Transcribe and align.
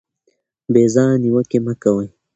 بې 0.73 0.83
ځایه 0.93 1.15
نیوکې 1.23 1.59
مه 1.65 1.73
کوئ. 1.81 2.07